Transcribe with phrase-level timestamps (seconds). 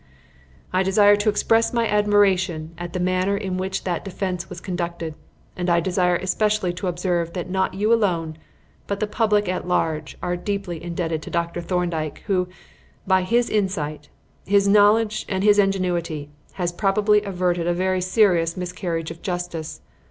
[0.73, 5.13] "I desire to express my admiration at the manner in which that defence was conducted,
[5.55, 8.37] and I desire especially to observe that not you alone,
[8.87, 11.61] but the public at large, are deeply indebted to Dr.
[11.61, 12.47] Thorndyke, who,
[13.05, 14.09] by his insight,
[14.47, 19.81] his knowledge and his ingenuity, has probably averted a very serious miscarriage of justice.